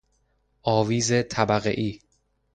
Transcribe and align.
آویز 0.61 1.11
طبقه 1.29 1.69
ای 1.71 1.99